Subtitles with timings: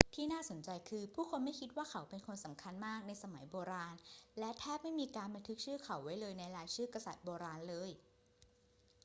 [0.15, 3.95] ที่น่าสนใจคือ ผู้คนไม่คิดว่าเขาเป็นคนสำคัญมากในสมัยโบราณ
[4.39, 7.91] และแทบไม่มีการบันทึกชื่อเขาไว้ในรายชื่อกษัตริย์โบราณเลย